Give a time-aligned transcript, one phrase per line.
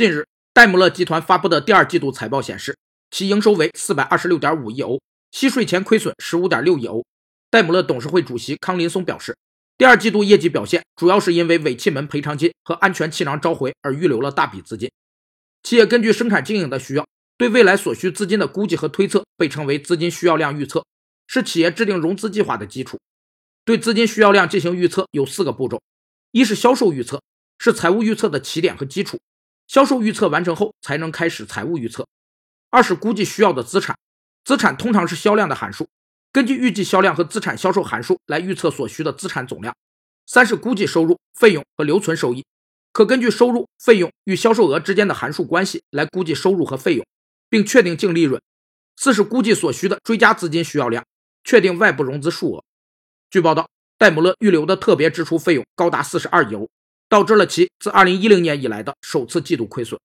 [0.00, 2.74] 近日，戴姆勒集团发布的第二季度财报显示，
[3.10, 4.98] 其营收为四百二十六点五亿欧，
[5.30, 7.04] 息税前亏损十五点六亿欧。
[7.50, 9.36] 戴姆勒董事会主席康林松表示，
[9.76, 14.90] 第二季度业绩表现主要是因为尾气门赔偿金和安全气囊召回而预留了大笔资金。
[15.62, 17.06] 企业根据生产经营的需要，
[17.36, 20.82] 对未来所需资金的估计和推测被称为资金需要量预测，
[21.26, 22.98] 是企业制定融资计划的基础。
[23.66, 25.82] 对资金需要量进行预测有四个步骤：
[26.30, 27.20] 一是销售预测，
[27.58, 29.18] 是财务预测的起点和基础。
[29.70, 32.04] 销售预测完成后，才能开始财务预测。
[32.70, 33.96] 二是估计需要的资产，
[34.42, 35.88] 资产通常是销量的函数，
[36.32, 39.72] 根据预计销量和资产销售函数来预测所需的资产总量。
[40.26, 42.44] 三是估计收入、费用和留存收益，
[42.92, 47.06] 可根据收入、费用与销售额之间的函数关系来估计收入和费用，
[47.48, 48.42] 并确定净利润。
[48.96, 51.06] 四是估计所需的追加资金需要量，
[51.44, 52.64] 确定外部融资数额。
[53.30, 56.68] 据报道，戴姆勒预留的特别支出费用高达四十二亿欧。
[57.10, 60.00] 导致了其自2010年以来的首次季度亏损。